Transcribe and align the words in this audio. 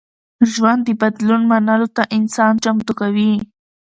ژوند 0.51 0.81
د 0.85 0.89
بدلون 1.01 1.41
منلو 1.51 1.87
ته 1.95 2.03
انسان 2.17 2.53
چمتو 2.63 2.93
کوي. 2.99 3.33